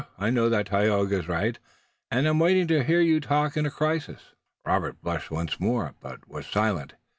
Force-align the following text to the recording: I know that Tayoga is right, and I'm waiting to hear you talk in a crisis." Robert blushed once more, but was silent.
I 0.17 0.31
know 0.31 0.49
that 0.49 0.65
Tayoga 0.65 1.19
is 1.19 1.27
right, 1.27 1.59
and 2.09 2.25
I'm 2.25 2.39
waiting 2.39 2.67
to 2.69 2.83
hear 2.83 3.01
you 3.01 3.19
talk 3.19 3.55
in 3.55 3.67
a 3.67 3.69
crisis." 3.69 4.33
Robert 4.65 4.99
blushed 5.03 5.29
once 5.29 5.59
more, 5.59 5.93
but 6.01 6.27
was 6.27 6.47
silent. 6.47 6.95